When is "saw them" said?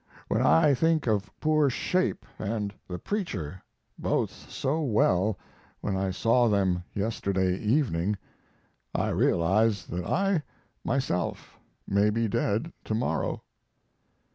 6.09-6.81